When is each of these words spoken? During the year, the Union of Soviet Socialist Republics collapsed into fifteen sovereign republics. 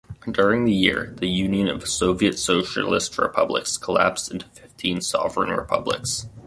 During 0.31 0.65
the 0.65 0.73
year, 0.73 1.13
the 1.19 1.27
Union 1.29 1.67
of 1.67 1.87
Soviet 1.87 2.39
Socialist 2.39 3.19
Republics 3.19 3.77
collapsed 3.77 4.31
into 4.31 4.47
fifteen 4.47 4.99
sovereign 4.99 5.51
republics. 5.55 6.25